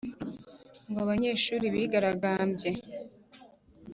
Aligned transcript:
ngo 0.89 0.99
abanyeshuli 1.05 1.65
bigaragambye 1.73 2.71